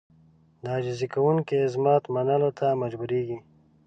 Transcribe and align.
د 0.63 0.65
عاجزي 0.73 1.07
کوونکي 1.13 1.55
عظمت 1.65 2.03
منلو 2.15 2.49
ته 2.59 2.67
مجبورېږي. 2.81 3.37